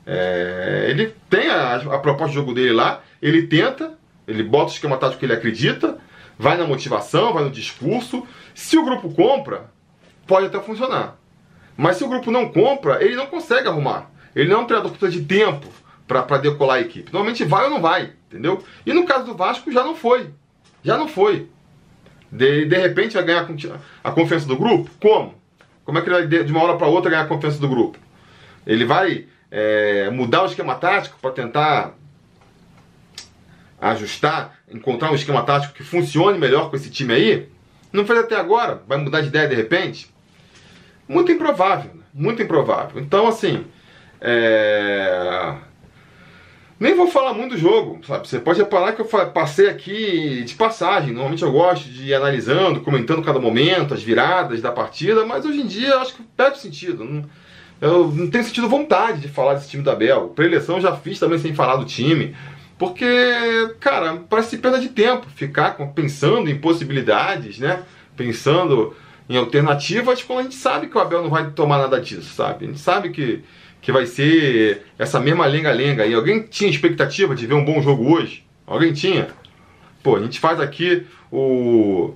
É, 0.04 0.86
ele 0.90 1.14
tem 1.30 1.48
a, 1.48 1.76
a, 1.76 1.98
proposta 2.00 2.30
de 2.30 2.34
jogo 2.34 2.52
dele 2.52 2.72
lá, 2.72 3.02
ele 3.22 3.46
tenta, 3.46 3.96
ele 4.26 4.42
bota 4.42 4.72
o 4.72 4.74
esquema 4.74 4.96
tático 4.96 5.20
que 5.20 5.26
ele 5.26 5.34
acredita, 5.34 5.96
vai 6.36 6.56
na 6.56 6.66
motivação, 6.66 7.32
vai 7.32 7.44
no 7.44 7.50
discurso. 7.50 8.26
Se 8.52 8.76
o 8.76 8.84
grupo 8.84 9.14
compra, 9.14 9.70
pode 10.26 10.46
até 10.46 10.58
funcionar. 10.60 11.16
Mas 11.76 11.96
se 11.96 12.04
o 12.04 12.08
grupo 12.08 12.32
não 12.32 12.48
compra, 12.48 13.02
ele 13.04 13.14
não 13.14 13.26
consegue 13.26 13.68
arrumar. 13.68 14.10
Ele 14.34 14.48
não 14.48 14.60
é 14.60 14.62
um 14.62 14.66
treinador 14.66 14.92
que 14.92 14.98
precisa 14.98 15.22
de 15.22 15.26
tempo 15.26 15.68
para 16.06 16.38
decolar 16.38 16.78
a 16.78 16.80
equipe. 16.80 17.12
Normalmente 17.12 17.44
vai 17.44 17.64
ou 17.64 17.70
não 17.70 17.80
vai, 17.80 18.12
entendeu? 18.26 18.64
E 18.84 18.92
no 18.92 19.04
caso 19.04 19.24
do 19.24 19.36
Vasco 19.36 19.70
já 19.70 19.84
não 19.84 19.94
foi. 19.94 20.30
Já 20.82 20.96
não 20.96 21.06
foi. 21.06 21.48
De, 22.32 22.64
de 22.64 22.76
repente 22.76 23.14
vai 23.14 23.24
ganhar 23.24 23.46
a 24.02 24.10
confiança 24.10 24.46
do 24.46 24.56
grupo? 24.56 24.90
Como? 25.00 25.37
Como 25.88 25.98
é 25.98 26.02
que 26.02 26.10
ele 26.10 26.26
vai 26.26 26.44
de 26.44 26.52
uma 26.52 26.62
hora 26.62 26.76
para 26.76 26.86
outra 26.86 27.10
ganhar 27.10 27.22
a 27.22 27.26
confiança 27.26 27.58
do 27.58 27.66
grupo? 27.66 27.98
Ele 28.66 28.84
vai 28.84 29.24
é, 29.50 30.10
mudar 30.10 30.42
o 30.42 30.44
esquema 30.44 30.74
tático 30.74 31.18
para 31.18 31.30
tentar 31.30 31.94
ajustar, 33.80 34.58
encontrar 34.70 35.10
um 35.10 35.14
esquema 35.14 35.42
tático 35.44 35.72
que 35.72 35.82
funcione 35.82 36.38
melhor 36.38 36.68
com 36.68 36.76
esse 36.76 36.90
time 36.90 37.14
aí? 37.14 37.48
Não 37.90 38.04
fez 38.04 38.18
até 38.18 38.36
agora, 38.36 38.82
vai 38.86 38.98
mudar 38.98 39.22
de 39.22 39.28
ideia 39.28 39.48
de 39.48 39.54
repente? 39.54 40.14
Muito 41.08 41.32
improvável, 41.32 41.94
né? 41.94 42.02
muito 42.12 42.42
improvável. 42.42 43.00
Então, 43.00 43.26
assim, 43.26 43.64
é... 44.20 45.54
nem 46.78 46.94
vou 46.94 47.08
falar 47.08 47.34
muito 47.34 47.56
do 47.56 47.60
jogo, 47.60 48.00
sabe? 48.06 48.28
Você 48.28 48.38
pode 48.38 48.60
reparar 48.60 48.92
que 48.92 49.00
eu 49.00 49.06
passei 49.06 49.68
aqui 49.68 50.44
de 50.44 50.54
passagem. 50.54 51.12
Normalmente 51.12 51.42
eu 51.42 51.50
gosto 51.50 51.88
de 51.88 52.08
ir 52.08 52.14
analisando, 52.14 52.80
comentando 52.80 53.22
cada 53.22 53.40
momento, 53.40 53.94
as 53.94 54.02
viradas 54.02 54.60
da 54.60 54.70
partida, 54.70 55.24
mas 55.24 55.44
hoje 55.44 55.60
em 55.60 55.66
dia 55.66 55.88
eu 55.88 56.00
acho 56.00 56.14
que 56.14 56.22
perde 56.36 56.58
sentido. 56.58 57.24
Eu 57.80 58.08
não 58.08 58.28
tenho 58.28 58.44
sentido 58.44 58.68
vontade 58.68 59.20
de 59.20 59.28
falar 59.28 59.54
desse 59.54 59.70
time 59.70 59.82
da 59.82 59.94
Bel. 59.94 60.28
Preleção 60.28 60.80
já 60.80 60.96
fiz 60.96 61.18
também 61.18 61.38
sem 61.38 61.54
falar 61.54 61.76
do 61.76 61.84
time. 61.84 62.34
Porque, 62.78 63.74
cara, 63.80 64.22
parece 64.30 64.56
perda 64.58 64.78
de 64.78 64.88
tempo 64.88 65.26
ficar 65.34 65.72
pensando 65.94 66.48
em 66.48 66.58
possibilidades, 66.58 67.58
né? 67.58 67.82
Pensando 68.16 68.94
em 69.28 69.36
alternativas 69.36 70.22
quando 70.22 70.38
a 70.38 70.42
gente 70.44 70.54
sabe 70.54 70.86
que 70.86 70.96
o 70.96 71.00
Abel 71.00 71.22
não 71.22 71.28
vai 71.28 71.50
tomar 71.50 71.78
nada 71.78 72.00
disso, 72.00 72.32
sabe? 72.34 72.64
A 72.64 72.68
gente 72.68 72.80
sabe 72.80 73.10
que, 73.10 73.42
que 73.80 73.92
vai 73.92 74.06
ser 74.06 74.86
essa 74.98 75.20
mesma 75.20 75.46
lenga-lenga. 75.46 76.06
E 76.06 76.14
alguém 76.14 76.42
tinha 76.42 76.70
expectativa 76.70 77.34
de 77.34 77.46
ver 77.46 77.54
um 77.54 77.64
bom 77.64 77.80
jogo 77.80 78.12
hoje? 78.12 78.44
Alguém 78.66 78.92
tinha? 78.92 79.28
Pô, 80.02 80.16
a 80.16 80.20
gente 80.20 80.38
faz 80.38 80.60
aqui 80.60 81.06
o, 81.30 82.14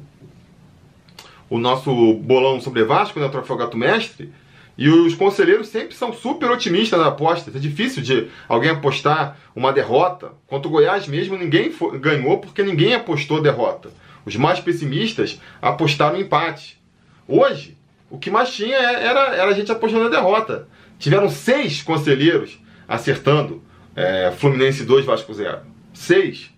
o 1.49 1.59
nosso 1.59 2.15
bolão 2.15 2.61
sobre 2.61 2.85
Vasco, 2.85 3.19
né? 3.19 3.27
O 3.27 3.31
Troféu 3.31 3.57
Gato 3.57 3.77
Mestre. 3.77 4.33
E 4.77 4.89
os 4.89 5.15
conselheiros 5.15 5.69
sempre 5.69 5.95
são 5.95 6.13
super 6.13 6.51
otimistas 6.51 6.99
nas 6.99 7.09
apostas. 7.09 7.55
É 7.55 7.59
difícil 7.59 8.03
de 8.03 8.29
alguém 8.49 8.71
apostar 8.71 9.37
uma 9.55 9.73
derrota. 9.73 10.33
Quanto 10.47 10.67
o 10.67 10.71
Goiás 10.71 11.07
mesmo, 11.07 11.37
ninguém 11.37 11.71
foi, 11.71 11.99
ganhou 11.99 12.39
porque 12.39 12.63
ninguém 12.63 12.95
apostou 12.95 13.43
derrota. 13.43 13.91
Os 14.25 14.37
mais 14.37 14.61
pessimistas 14.61 15.41
apostaram 15.61 16.19
empate. 16.19 16.81
Hoje, 17.29 17.77
o 18.11 18.19
que 18.19 18.31
mais 18.31 18.53
tinha 18.53 18.77
é, 18.77 19.05
era, 19.05 19.35
era 19.35 19.51
a 19.51 19.55
gente 19.55 19.71
apostando 19.71 20.05
na 20.05 20.11
derrota. 20.11 20.69
Tiveram 21.03 21.29
seis 21.29 21.83
conselheiros 21.83 22.61
acertando 22.87 23.61
é, 23.97 24.33
Fluminense 24.39 24.85
2, 24.85 25.05
Vasco 25.05 25.35
0. 25.35 25.59
Seis. 25.93 26.49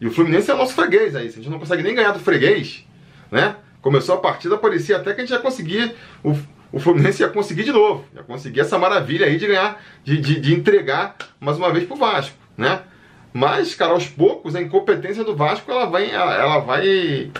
E 0.00 0.08
o 0.08 0.10
Fluminense 0.10 0.50
é 0.50 0.54
nosso 0.54 0.74
freguês 0.74 1.14
aí. 1.14 1.30
Se 1.30 1.38
a 1.38 1.40
gente 1.40 1.52
não 1.52 1.60
consegue 1.60 1.84
nem 1.84 1.94
ganhar 1.94 2.10
do 2.10 2.18
freguês, 2.18 2.84
né? 3.30 3.54
Começou 3.80 4.16
a 4.16 4.18
partida, 4.18 4.58
parecia 4.58 4.96
até 4.96 5.14
que 5.14 5.20
a 5.20 5.24
gente 5.24 5.32
ia 5.32 5.38
conseguir. 5.38 5.94
O, 6.20 6.36
o 6.72 6.80
Fluminense 6.80 7.22
ia 7.22 7.28
conseguir 7.28 7.62
de 7.62 7.70
novo, 7.70 8.04
ia 8.12 8.24
conseguir 8.24 8.58
essa 8.58 8.76
maravilha 8.76 9.24
aí 9.24 9.38
de 9.38 9.46
ganhar, 9.46 9.80
de, 10.02 10.20
de, 10.20 10.40
de 10.40 10.52
entregar 10.52 11.14
mais 11.38 11.56
uma 11.56 11.72
vez 11.72 11.86
pro 11.86 11.94
Vasco, 11.94 12.36
né? 12.56 12.82
Mas, 13.32 13.72
cara, 13.76 13.92
aos 13.92 14.08
poucos 14.08 14.56
a 14.56 14.60
incompetência 14.60 15.22
do 15.22 15.36
Vasco 15.36 15.70
ela 15.70 15.86
vai, 15.86 16.10
ela, 16.10 16.34
ela 16.34 16.58
vai 16.58 17.30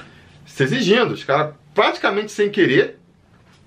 se 0.47 0.63
exigindo. 0.63 1.13
Os 1.13 1.25
caras, 1.25 1.55
praticamente 1.75 2.31
sem 2.31 2.51
querer, 2.51 3.01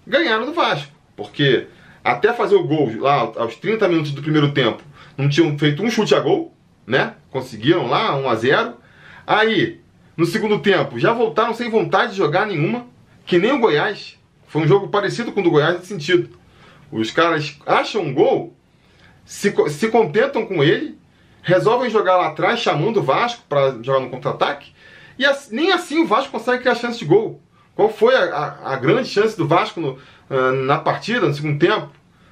ganharam 0.07 0.45
do 0.45 0.53
Vasco. 0.53 0.95
Porque 1.13 1.67
até 2.05 2.31
fazer 2.31 2.53
o 2.53 2.63
gol 2.63 2.91
lá 3.00 3.31
aos 3.35 3.55
30 3.55 3.88
minutos 3.88 4.12
do 4.12 4.21
primeiro 4.21 4.51
tempo, 4.51 4.83
não 5.17 5.27
tinham 5.27 5.57
feito 5.57 5.81
um 5.81 5.89
chute 5.89 6.13
a 6.13 6.19
gol, 6.19 6.53
né? 6.85 7.15
Conseguiram 7.31 7.88
lá 7.88 8.15
1 8.15 8.29
a 8.29 8.35
0. 8.35 8.74
Aí, 9.25 9.81
no 10.15 10.24
segundo 10.24 10.59
tempo, 10.59 11.00
já 11.00 11.12
voltaram 11.13 11.55
sem 11.55 11.67
vontade 11.67 12.12
de 12.12 12.19
jogar 12.19 12.45
nenhuma, 12.45 12.85
que 13.25 13.39
nem 13.39 13.51
o 13.51 13.59
Goiás. 13.59 14.19
Foi 14.47 14.62
um 14.62 14.67
jogo 14.67 14.89
parecido 14.89 15.31
com 15.31 15.39
o 15.39 15.43
do 15.43 15.50
Goiás 15.50 15.77
nesse 15.77 15.88
sentido. 15.88 16.29
Os 16.91 17.09
caras 17.09 17.57
acham 17.65 18.03
um 18.03 18.13
gol, 18.13 18.55
se, 19.25 19.51
se 19.69 19.88
contentam 19.88 20.45
com 20.45 20.63
ele, 20.63 21.00
resolvem 21.41 21.89
jogar 21.89 22.17
lá 22.17 22.27
atrás, 22.27 22.59
chamando 22.59 22.97
o 23.00 23.03
Vasco 23.03 23.41
para 23.50 23.81
jogar 23.81 24.01
no 24.01 24.12
contra-ataque, 24.12 24.71
e 25.17 25.25
assim, 25.25 25.55
nem 25.55 25.71
assim 25.71 26.03
o 26.03 26.05
Vasco 26.05 26.31
consegue 26.31 26.62
criar 26.62 26.75
chance 26.75 27.00
de 27.00 27.05
gol. 27.05 27.41
Qual 27.74 27.89
foi 27.89 28.15
a, 28.15 28.24
a, 28.24 28.74
a 28.74 28.75
grande 28.77 29.09
chance 29.09 29.35
do 29.35 29.47
Vasco 29.47 29.81
no, 29.81 29.97
uh, 30.29 30.51
na 30.65 30.77
partida, 30.77 31.27
no 31.27 31.34
segundo 31.34 31.60
tempo? 31.60 31.89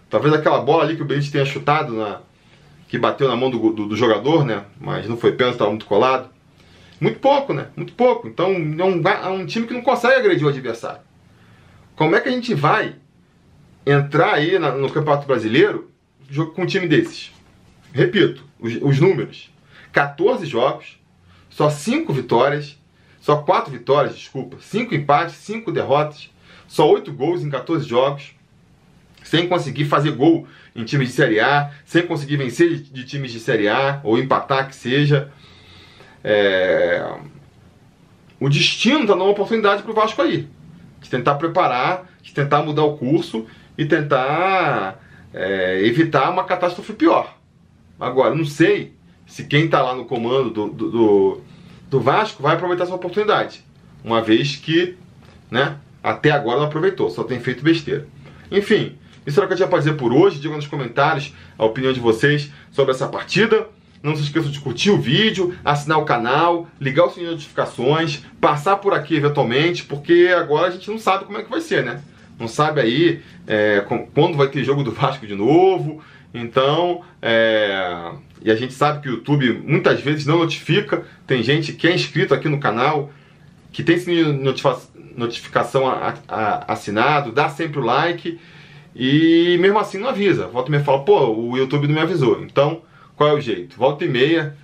Talvez 0.10 0.34
aquela 0.34 0.60
bola 0.60 0.84
ali 0.84 0.96
que 0.96 1.02
o 1.02 1.06
Benítez 1.06 1.32
tenha 1.32 1.46
chutado, 1.46 1.94
na, 1.94 2.22
que 2.88 2.98
bateu 3.00 3.28
na 3.28 3.36
mão 3.36 3.50
do, 3.50 3.72
do, 3.72 3.88
do 3.88 3.96
jogador, 3.96 4.46
né? 4.46 4.66
Mas 4.80 5.08
não 5.08 5.18
foi 5.18 5.32
pênalti, 5.32 5.56
estava 5.56 5.72
muito 5.72 5.86
colado. 5.86 6.30
Muito 7.00 7.20
pouco, 7.20 7.54
né? 7.54 7.68
Muito 7.76 7.94
pouco. 7.94 8.28
Então 8.28 8.52
é 8.52 8.84
um, 8.84 9.02
é 9.08 9.30
um 9.30 9.46
time 9.46 9.66
que 9.66 9.74
não 9.74 9.82
consegue 9.82 10.16
agredir 10.16 10.46
o 10.46 10.50
adversário. 10.50 11.02
Como 11.96 12.16
é 12.16 12.22
que 12.22 12.30
a 12.30 12.32
gente 12.32 12.54
vai 12.54 12.96
entrar 13.86 14.36
aí 14.36 14.58
no 14.58 14.90
Campeonato 14.90 15.28
Brasileiro 15.28 15.92
com 16.56 16.64
um 16.64 16.66
time 16.66 16.88
desses? 16.88 17.32
Repito, 17.92 18.44
os, 18.60 18.76
os 18.82 19.00
números: 19.00 19.52
14 19.92 20.46
jogos, 20.46 21.00
só 21.50 21.70
5 21.70 22.12
vitórias, 22.14 22.78
só 23.20 23.38
4 23.38 23.72
vitórias, 23.72 24.16
desculpa, 24.16 24.58
5 24.60 24.94
empates, 24.96 25.36
5 25.36 25.72
derrotas, 25.72 26.30
só 26.74 26.90
8 26.90 27.14
gols 27.14 27.44
em 27.44 27.52
14 27.52 27.88
jogos, 27.88 28.34
sem 29.24 29.48
conseguir 29.48 29.86
fazer 29.86 30.10
gol 30.10 30.48
em 30.76 30.84
times 30.84 31.10
de 31.10 31.14
Série 31.14 31.40
A, 31.40 31.70
sem 31.86 32.02
conseguir 32.08 32.38
vencer 32.38 32.78
de, 32.82 33.06
times 33.06 33.32
de 33.32 33.40
Série 33.40 33.68
A, 33.68 34.02
ou 34.04 34.18
empatar 34.18 34.68
que 34.68 34.76
seja. 34.76 35.32
É... 36.24 37.16
O 38.40 38.50
destino 38.50 39.02
está 39.02 39.14
dando 39.14 39.22
uma 39.22 39.30
oportunidade 39.30 39.84
para 39.84 39.92
o 39.92 39.94
Vasco 39.94 40.20
aí 40.20 40.50
de 41.00 41.12
tentar 41.12 41.36
preparar, 41.36 42.10
de 42.24 42.34
tentar 42.34 42.64
mudar 42.64 42.86
o 42.86 42.98
curso 42.98 43.46
e 43.78 43.86
tentar 43.86 45.00
é, 45.32 45.80
evitar 45.86 46.32
uma 46.32 46.44
catástrofe 46.44 46.94
pior. 46.94 47.38
Agora, 48.00 48.34
não 48.34 48.46
sei 48.46 48.94
se 49.28 49.44
quem 49.44 49.66
está 49.66 49.80
lá 49.80 49.94
no 49.94 50.06
comando 50.06 50.50
do, 50.50 50.70
do, 50.70 50.90
do, 50.90 51.42
do, 51.88 52.00
Vasco 52.00 52.42
vai 52.42 52.56
aproveitar 52.56 52.86
essa 52.86 52.96
oportunidade, 52.96 53.64
uma 54.04 54.24
vez 54.24 54.56
que 54.56 54.98
né, 55.52 55.78
até 56.04 56.32
agora 56.32 56.60
não 56.60 56.66
aproveitou, 56.66 57.10
só 57.10 57.24
tem 57.24 57.40
feito 57.40 57.64
besteira. 57.64 58.06
Enfim, 58.52 58.98
isso 59.26 59.40
era 59.40 59.46
o 59.46 59.48
que 59.48 59.54
eu 59.54 59.58
tinha 59.58 59.70
para 59.70 59.80
dizer 59.80 59.94
por 59.94 60.12
hoje. 60.12 60.40
Digam 60.40 60.58
nos 60.58 60.68
comentários 60.68 61.34
a 61.58 61.66
opinião 61.66 61.94
de 61.94 62.00
vocês 62.00 62.52
sobre 62.72 62.94
essa 62.94 63.08
partida. 63.08 63.68
Não 64.02 64.16
se 64.16 64.24
esqueçam 64.24 64.52
de 64.52 64.60
curtir 64.60 64.92
o 64.92 65.00
vídeo, 65.00 65.56
assinar 65.64 65.98
o 65.98 66.04
canal, 66.04 66.68
ligar 66.80 67.06
o 67.06 67.10
sininho 67.10 67.30
de 67.30 67.36
notificações, 67.36 68.22
passar 68.42 68.76
por 68.76 68.94
aqui 68.94 69.16
eventualmente, 69.16 69.86
porque 69.86 70.30
agora 70.38 70.68
a 70.68 70.72
gente 70.72 70.92
não 70.92 71.00
sabe 71.00 71.24
como 71.24 71.38
é 71.38 71.44
que 71.44 71.50
vai 71.50 71.62
ser, 71.62 71.86
né? 71.86 72.02
Não 72.38 72.50
sabe 72.50 72.82
aí 72.82 73.22
é, 73.48 73.86
quando 74.14 74.36
vai 74.36 74.50
ter 74.50 74.62
jogo 74.64 74.84
do 74.84 74.92
Vasco 74.92 75.26
de 75.26 75.36
novo. 75.36 76.04
Então, 76.34 77.02
é, 77.22 78.12
e 78.44 78.52
a 78.52 78.56
gente 78.56 78.74
sabe 78.74 79.02
que 79.02 79.08
o 79.08 79.14
YouTube 79.14 79.64
muitas 79.66 80.02
vezes 80.02 80.26
não 80.26 80.40
notifica. 80.40 81.04
Tem 81.26 81.42
gente 81.42 81.72
que 81.72 81.88
é 81.88 81.96
inscrito 81.96 82.34
aqui 82.34 82.50
no 82.50 82.60
canal, 82.60 83.10
que 83.72 83.84
tem 83.84 83.98
sininho 83.98 84.34
de 84.34 84.44
notificação 84.44 84.93
assinado, 86.68 87.32
dá 87.32 87.50
sempre 87.50 87.80
o 87.80 87.84
like 87.84 88.40
e 88.96 89.58
mesmo 89.60 89.80
assim 89.80 89.98
não 89.98 90.10
avisa. 90.10 90.48
Volta 90.48 90.70
e 90.70 90.78
me 90.78 90.84
fala, 90.84 91.04
pô, 91.04 91.28
o 91.28 91.58
YouTube 91.58 91.88
não 91.88 91.96
me 91.96 92.02
avisou. 92.02 92.44
Então, 92.44 92.82
qual 93.16 93.30
é 93.30 93.34
o 93.34 93.42
jeito? 93.42 93.76
Volta 93.78 94.06
e 94.06 94.10
meia, 94.10 94.56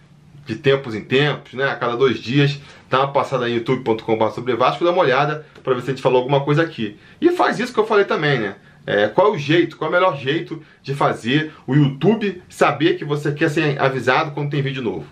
de 0.45 0.55
tempos 0.55 0.95
em 0.95 1.01
tempos, 1.01 1.53
né? 1.53 1.65
A 1.65 1.75
cada 1.75 1.95
dois 1.95 2.19
dias, 2.19 2.59
dá 2.89 2.99
uma 2.99 3.11
passada 3.11 3.49
em 3.49 3.53
youtube.com.br 3.55 4.29
sobre 4.29 4.55
Vasco, 4.55 4.83
dá 4.83 4.91
uma 4.91 5.01
olhada 5.01 5.45
para 5.63 5.73
ver 5.73 5.81
se 5.81 5.91
a 5.91 5.93
gente 5.93 6.01
falou 6.01 6.19
alguma 6.19 6.41
coisa 6.41 6.63
aqui. 6.63 6.97
E 7.21 7.31
faz 7.31 7.59
isso 7.59 7.73
que 7.73 7.79
eu 7.79 7.85
falei 7.85 8.05
também, 8.05 8.39
né? 8.39 8.55
É, 8.85 9.07
qual 9.07 9.27
é 9.27 9.31
o 9.31 9.37
jeito, 9.37 9.77
qual 9.77 9.91
é 9.91 9.91
o 9.91 9.95
melhor 9.95 10.17
jeito 10.17 10.63
de 10.81 10.95
fazer 10.95 11.53
o 11.67 11.75
YouTube 11.75 12.41
saber 12.49 12.97
que 12.97 13.05
você 13.05 13.31
quer 13.31 13.49
ser 13.49 13.79
avisado 13.79 14.31
quando 14.31 14.49
tem 14.49 14.61
vídeo 14.61 14.81
novo? 14.81 15.05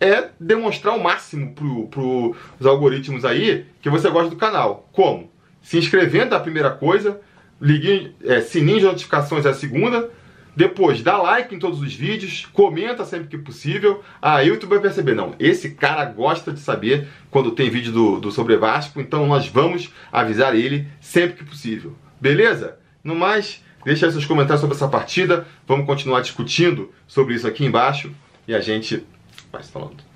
É 0.00 0.30
demonstrar 0.40 0.96
o 0.96 1.02
máximo 1.02 1.54
para 1.54 2.02
os 2.02 2.66
algoritmos 2.66 3.24
aí 3.24 3.66
que 3.82 3.90
você 3.90 4.08
gosta 4.08 4.30
do 4.30 4.36
canal. 4.36 4.88
Como? 4.92 5.30
Se 5.60 5.76
inscrevendo 5.76 6.34
é 6.34 6.38
a 6.38 6.40
primeira 6.40 6.70
coisa, 6.70 7.20
ligue, 7.60 8.14
é, 8.24 8.40
sininho 8.40 8.78
de 8.78 8.84
notificações 8.86 9.44
é 9.44 9.50
a 9.50 9.54
segunda, 9.54 10.10
depois, 10.56 11.02
dá 11.02 11.16
like 11.16 11.54
em 11.54 11.58
todos 11.58 11.80
os 11.80 11.94
vídeos, 11.94 12.46
comenta 12.52 13.04
sempre 13.04 13.28
que 13.28 13.38
possível. 13.38 14.02
Aí 14.20 14.50
o 14.50 14.54
YouTube 14.54 14.70
vai 14.70 14.80
perceber, 14.80 15.14
não, 15.14 15.34
esse 15.38 15.70
cara 15.70 16.04
gosta 16.04 16.52
de 16.52 16.60
saber 16.60 17.06
quando 17.30 17.52
tem 17.52 17.70
vídeo 17.70 17.92
do, 17.92 18.20
do 18.20 18.32
Sobre 18.32 18.56
Vasco, 18.56 19.00
então 19.00 19.26
nós 19.26 19.46
vamos 19.46 19.90
avisar 20.10 20.56
ele 20.56 20.88
sempre 21.00 21.36
que 21.36 21.44
possível. 21.44 21.94
Beleza? 22.20 22.78
No 23.02 23.14
mais, 23.14 23.64
deixa 23.84 24.06
aí 24.06 24.12
seus 24.12 24.26
comentários 24.26 24.60
sobre 24.60 24.76
essa 24.76 24.88
partida. 24.88 25.46
Vamos 25.66 25.86
continuar 25.86 26.20
discutindo 26.20 26.92
sobre 27.06 27.34
isso 27.34 27.46
aqui 27.46 27.64
embaixo 27.64 28.12
e 28.46 28.54
a 28.54 28.60
gente 28.60 29.04
vai 29.52 29.62
se 29.62 29.70
falando. 29.72 30.09